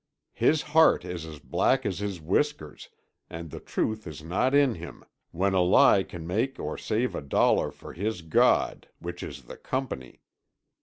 [0.33, 2.89] His heart is as black as his whiskers
[3.29, 7.69] and the truth is not in him—when a lie can make or save a dollar
[7.69, 10.23] for his god—which is the Company.